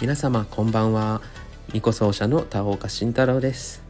[0.00, 1.20] 皆様こんばんは。
[1.74, 3.82] ニコ奏者の田岡慎太郎です。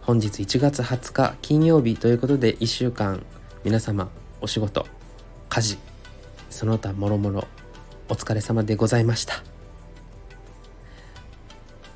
[0.00, 3.22] 本日1月20日金曜日ということで1週間
[3.62, 4.08] 皆様
[4.40, 4.86] お仕事
[5.50, 5.78] 家事
[6.48, 7.46] その他もろもろ
[8.08, 9.42] お疲れ様でございました。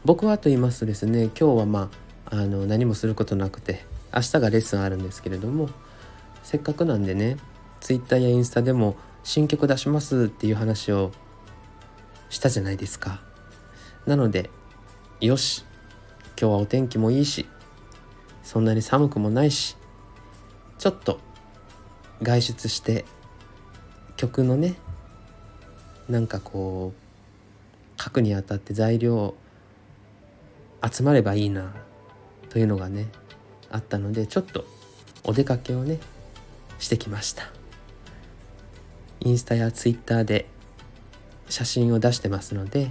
[0.05, 1.91] 僕はと言いますとですね今日はま
[2.27, 3.83] ああの何もすることなくて
[4.15, 5.71] 明日がレッスンあるんですけれども
[6.43, 7.39] せっかくなんでね
[7.81, 11.13] Twitter やインスタでも新曲出しますっていう話を
[12.35, 13.21] したじゃないですか。
[14.07, 14.51] なので
[15.21, 15.65] よし。
[16.37, 17.47] 今日はお天気もいいし
[18.43, 19.77] そんなに寒くもないし
[20.79, 21.21] ちょっと
[22.23, 23.05] 外出して
[24.17, 24.75] 曲のね
[26.09, 26.93] なんかこ
[27.97, 29.35] う書くにあたって材料
[30.83, 31.73] 集まればいいな
[32.51, 33.07] というのがね
[33.71, 34.65] あったのでちょっと
[35.23, 36.01] お出かけをね
[36.79, 37.45] してきました。
[39.21, 40.47] インスタやツイッターで
[41.55, 42.91] 写真を出してますので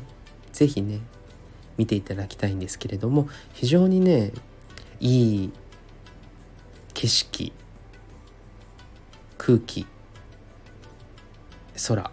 [0.53, 1.01] 是非ね
[1.75, 4.31] 見ていただきたいんですけれども非常にね
[5.01, 5.51] いい
[6.93, 7.51] 景色
[9.37, 9.85] 空気
[11.75, 12.11] 空。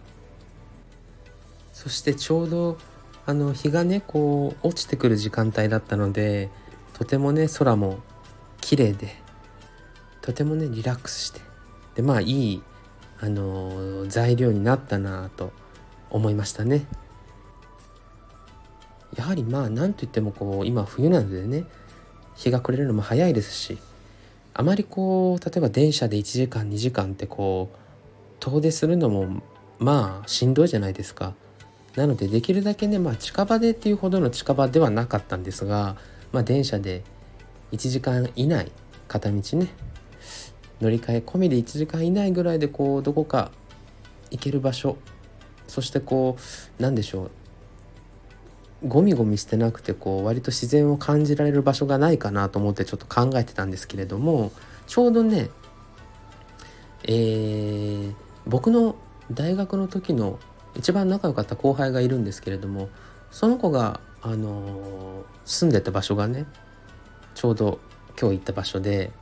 [1.73, 2.79] そしてちょうど
[3.27, 6.51] あの日がねこう落ちてくる時間帯だったので
[6.95, 8.01] とてもね空も
[8.61, 9.15] 綺麗で
[10.21, 11.41] とてもねリラックスして
[11.95, 12.63] でまあいい
[13.21, 15.53] あの材料になったなと
[16.11, 16.87] 思いましたね。
[19.17, 21.65] やはりまあ何といってもこう今冬なのでね
[22.37, 23.79] 日が暮れるのも早いですし
[24.55, 27.77] あまりこう例えば電車で1時間2時間ってこう
[28.39, 29.43] 遠出するのも
[29.79, 31.35] まあしんどいじゃないですか。
[31.97, 35.97] なのでできるだけね、まあ、近場でっていうほどの近場ではなかったんですが、
[36.33, 37.03] まあ、電車で
[37.73, 38.71] 1時間以内
[39.09, 39.69] 片道ね
[40.81, 43.51] 乗り換え込みで1時間以内ぐらいでこうどこか
[44.31, 44.97] 行ける場所
[45.71, 47.31] そしてこう何でしょう。
[48.87, 54.53] ゴミゴミしてなくてこう割と自然を感じられる場所がないかなと思ってちょっと考えてたんですけれども
[54.87, 55.51] ちょうどね
[57.05, 58.15] えー、
[58.47, 58.97] 僕の
[59.33, 60.39] 大学の時の
[60.77, 62.89] 一番仲良かった後輩がいるんですけれども
[63.31, 66.47] その子が、あのー、住んでた場所がね
[67.35, 67.81] ちょうど
[68.21, 69.13] 今日行った場所で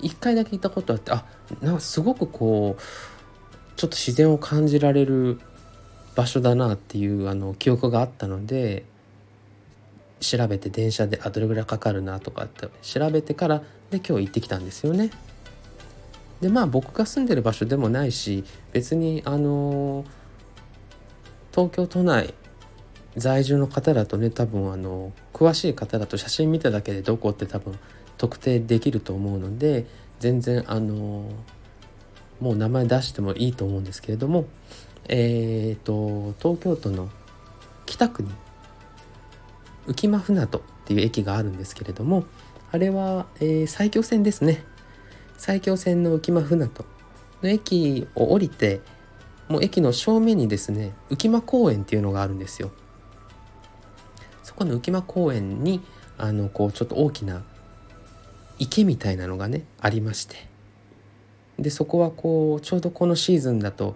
[0.00, 1.24] 一回だけ行ったことあってあ
[1.60, 2.82] なんかすごくこう
[3.76, 5.40] ちょっと自然を感じられる
[6.14, 8.84] 場所だなっていうあの記憶があったので
[10.20, 15.10] 調べて電車であどれぐらいかかるなとかって調べてからで今日行ってきたんですよね。
[16.40, 20.04] でまあ僕が住んでる場所でもないし別にあの
[21.52, 22.34] 東京都内
[23.16, 27.78] 在住の方だとね多分あの詳しい方だと写真見ただけでどこって多分
[28.16, 29.86] 特定できると思うので
[30.18, 31.28] 全然あの
[32.40, 34.46] もう名前出してもいいと思うんですけれども
[35.08, 37.08] えっ、ー、と東京都の
[37.86, 38.30] 北区に
[39.86, 42.24] 浮間船渡っていう駅があるんですけれども
[42.70, 44.64] あれは、えー、埼京線ですね。
[45.36, 46.84] 埼京線の浮間船渡
[47.42, 48.80] の駅を降りて
[49.48, 52.70] もう駅の正面にですね浮間公園っていうのがあるんですよ。
[54.42, 55.82] そこの浮間公園に
[56.16, 57.42] あのこうちょっと大きな
[58.58, 60.48] 池みたいなのがねありまして。
[61.58, 63.94] でそこはこうちょうどこのシーズンだと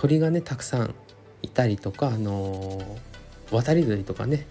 [0.00, 0.94] 鳥がねたくさん
[1.42, 4.46] いたりとかあのー、渡り鳥とかね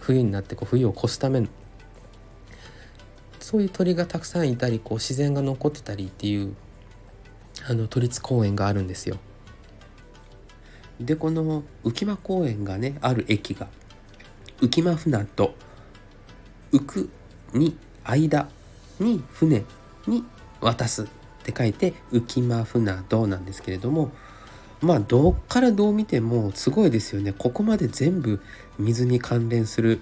[0.00, 1.48] 冬になってこう冬を越すための
[3.38, 6.54] そういう鳥がたくさんいたりこう自然が残ってたりっていう
[7.68, 9.18] あの都立公園があるんですよ。
[10.98, 13.68] でこの浮間公園がねある駅が
[14.62, 15.54] 浮間船と
[16.72, 17.10] 浮く
[17.52, 18.48] に間
[19.00, 19.64] に船
[20.06, 20.24] に
[20.62, 21.06] 渡すっ
[21.42, 24.12] て書いて浮間船戸なんですけれども
[24.80, 28.40] まあどっからどう見てもすごいですよねここまで全部
[28.78, 30.00] 水に関連する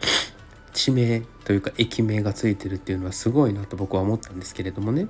[0.72, 5.08] 地名というか駅名がついてるっていうのはすごいなと僕は思ったんですけれどもね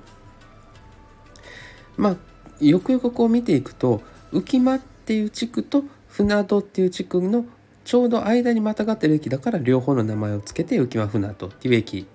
[1.97, 2.15] まあ
[2.59, 4.01] よくよくこう見ていくと
[4.33, 7.45] 浮間っていう地区と船戸っていう地区の
[7.83, 12.07] ちょうど間にまたがってる駅だから両方の名前を付けて浮間船戸っていう駅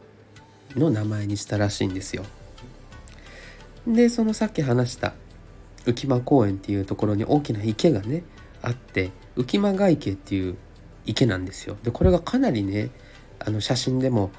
[0.74, 2.24] の名前にしたらしいんですよ。
[3.86, 5.14] でそのさっき話した
[5.86, 8.24] 浮間公園っていうところに大きな池がね
[8.60, 10.56] あって浮間ヶ池っていう
[11.06, 11.76] 池なんですよ。
[11.82, 12.90] でこれがかなりね
[13.38, 14.30] あの写真でも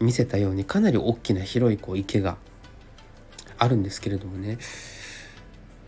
[0.00, 2.36] 見せたようにかなり大きな広いこう池が
[3.58, 4.58] あるんですけれどもね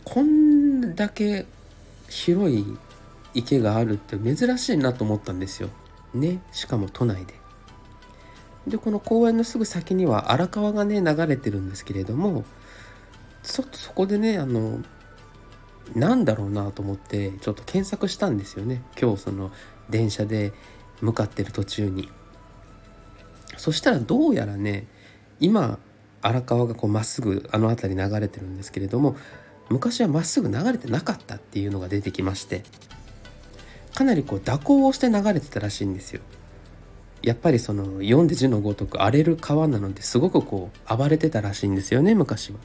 [0.03, 1.45] こんだけ
[2.09, 2.65] 広い
[3.33, 5.69] 池があるって珍しいなと思ったんですよ。
[6.13, 7.33] ねしかも都内で。
[8.67, 12.43] でこの公園のすぐ先には荒川がね流れてるんですけれども
[13.43, 14.81] ちょっとそこでねあの
[15.95, 19.51] なんだろうなと思ってちょっと検索したんですよね今日その
[19.89, 20.53] 電車で
[21.01, 22.09] 向かってる途中に
[23.57, 24.87] そしたらどうやらね
[25.39, 25.79] 今
[26.21, 29.15] 荒川がこうまっすぐあの辺り流れてるんですけれども
[29.69, 32.63] 昔はまっすぐ流れてなかったっていうのが出てきまして
[33.95, 36.21] かなりこう蛇行をして流れてたらしいんですよ。
[37.21, 42.57] やっぱりその読んで字のごとく荒れる川なのですごくこう暴れてたらしいんですよね昔は。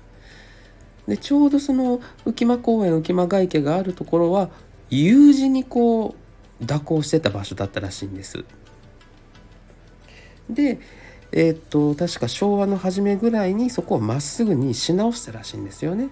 [1.06, 4.50] でちょうどその浮間公園浮間外家があるところは
[4.90, 6.14] U 字にこ
[6.60, 8.44] う蛇行してた場所だったらしいんです。
[10.48, 10.78] で
[11.32, 16.08] えー、っと確か昭和の初めぐらいにそこをまっすぐにし直したらしいんですよね。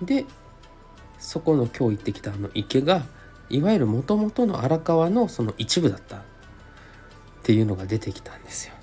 [0.00, 0.24] で
[1.18, 3.02] そこの今日行ってきたあの池が
[3.50, 6.20] いわゆるもともとの荒川のその一部だったっ
[7.42, 8.73] ていうのが出てきたんですよ。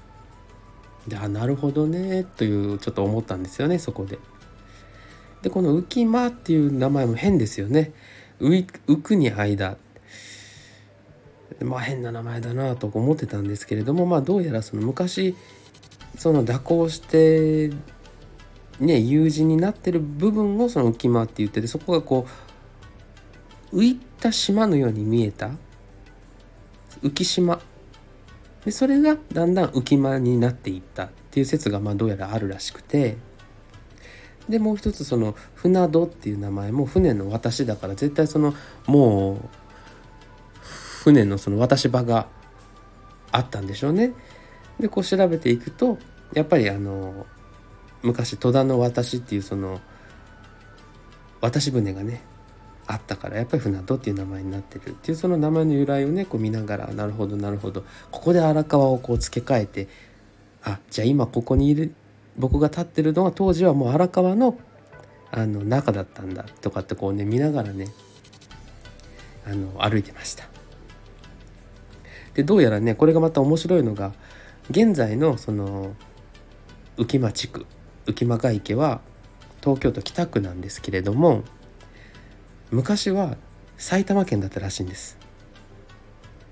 [1.08, 4.20] であなるほどねというちょっと思ったんですよねそこで。
[5.42, 7.94] でこの浮間っていう名前も変ですよね。
[8.40, 9.78] 浮くに間
[11.62, 15.36] まあ変な名前だなと思ってたんですけれどもまあどうやらその昔
[16.18, 17.72] その蛇行して
[18.80, 22.26] ね U 字になってる部分をその浮間って言っててそこがこ
[23.72, 25.52] う浮いた島のように見えた
[27.02, 27.60] 浮島
[28.66, 33.18] でそれがだんだん浮間になっていったっていう説がまあどうやらあるらしくて
[34.50, 38.54] でもう一つその船戸っていう名前も船の私だから絶対その
[38.86, 39.50] もう
[41.04, 42.28] 船のその渡し場が
[43.32, 44.14] あったんでしょうね。
[44.80, 45.98] でこう調べていくと
[46.34, 47.26] やっぱりあの
[48.04, 49.80] 昔戸田の渡しっていうその
[51.40, 52.22] 渡し船がね
[52.88, 59.88] あったからやっぱり船戸っていう名前になってるっていうその名前の由来をねこう見ながらなるほどなるほどここで荒川をこう付け替えて
[60.64, 61.94] あじゃあ今ここにいる
[62.38, 64.58] 僕が立ってるのは当時はもう荒川の
[65.34, 67.88] あの中だったんだとかってこうね見ながらね
[69.46, 70.46] あの歩いてました。
[72.34, 74.14] でどうやらねこれがまた面白いのが
[74.70, 75.96] 現在のその
[76.98, 77.66] 浮間地区
[78.06, 79.02] 浮間ヶ池は
[79.62, 81.44] 東京都北区なんですけれども
[82.72, 83.38] 昔は
[83.78, 85.18] 埼玉県だったらしいんです。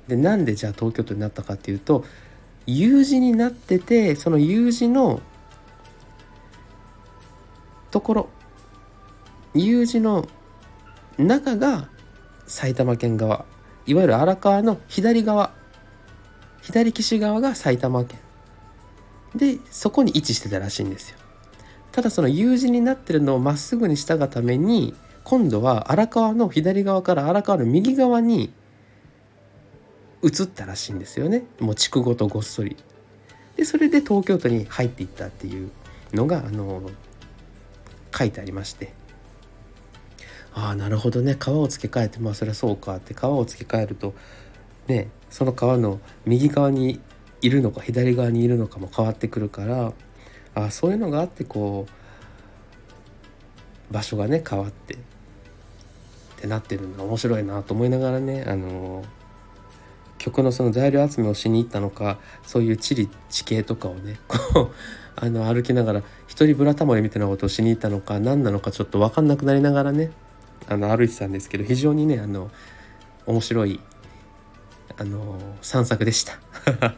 [0.08, 2.04] でなんでじゃあ東京都になったかっていうと
[2.66, 5.22] U 字になっててその U 字の
[7.92, 8.30] ところ
[9.54, 10.28] U 字の
[11.18, 11.90] 中が
[12.46, 13.46] 埼玉県側。
[13.86, 15.54] いわゆる荒川の左側。
[16.62, 18.20] 左岸側が埼玉県。
[19.36, 21.18] でそこに位置してたらしいんですよ。
[21.92, 24.94] ただその U 字になってるのをまっすぐにしたがために
[25.30, 28.52] 今度は荒川の左側から荒川の右側に
[30.24, 31.44] 移ったらしいんですよね。
[31.60, 32.76] もう地区ごとごっそり。
[33.56, 35.70] でそれで東京都に入っていったっていう
[36.14, 36.82] のがあの
[38.12, 38.92] 書いてありまして。
[40.56, 41.36] ああなるほどね。
[41.36, 42.96] 川を付け替えてまあそりゃそうか。
[42.96, 44.16] って川を付け替えると
[44.88, 47.00] ねその川の右側に
[47.44, 49.94] いるのか左側にいるのかも変わってくるから
[50.56, 54.98] あそういうのがあってこう場所がね変わって。
[56.40, 59.04] ってなってるのが面白いなと思いながらねあの
[60.18, 64.72] 曲のその材料集めをしに行ったのかそういう地理地形とかをねこう
[65.18, 70.12] あの歩きながら一人ブラタモリみたいなことをしに行ったのか何なのかちょっと分かんなくなりながらね
[70.70, 72.50] あの歩いてたんですけど非常にねあの
[73.26, 73.82] 面白い
[74.98, 76.40] あの散策でした。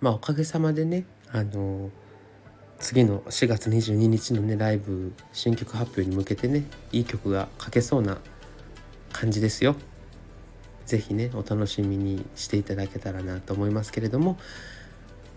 [0.00, 1.90] まあおかげさまでねあの
[2.80, 8.18] 次の4月22日のねライブ新曲発表に向けてねいい曲が書けそうな
[9.12, 9.74] 感じですよ。
[10.86, 14.38] 是非ねお楽しみにしていただけたらなと思いますけれども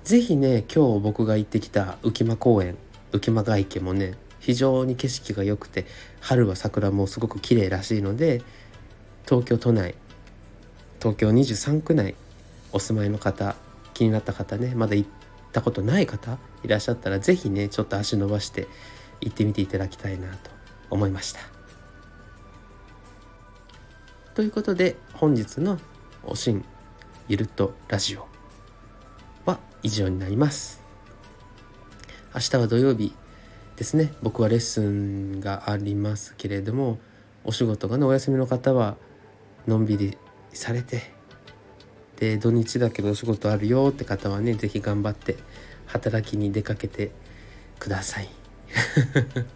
[0.05, 2.77] 是非ね今日僕が行ってきた浮間公園
[3.11, 5.85] 浮間外池もね非常に景色が良くて
[6.21, 8.41] 春は桜もすごく綺麗らしいので
[9.25, 9.95] 東京都内
[10.99, 12.15] 東京23区内
[12.71, 13.55] お住まいの方
[13.93, 15.09] 気になった方ねまだ行っ
[15.51, 18.69] ったことない方いらっしゃったら是非ねちょっと足伸ばして
[19.19, 20.49] 行ってみていただきたいなと
[20.89, 21.41] 思いました。
[24.33, 25.77] ということで本日の
[26.23, 26.63] 「おしん
[27.27, 28.27] ゆるっとラジオ」
[29.45, 30.81] は以上になります。
[32.33, 33.13] 明日は土曜日
[33.75, 36.97] ですね僕はレッスンがありますけれども
[37.43, 38.95] お仕事がねお休みの方は
[39.67, 40.17] のんびり
[40.53, 41.13] されて
[42.21, 45.37] で土日だけどお仕事あるよって方はね是非頑張って
[45.87, 47.09] 働きに出かけて
[47.79, 48.29] ください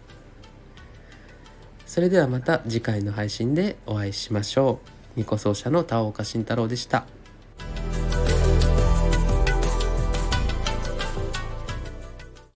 [1.86, 4.80] それではまた次回の配信でお会いしましょ
[5.16, 5.18] う。
[5.18, 7.06] ニコ奏者の田岡慎太郎でした。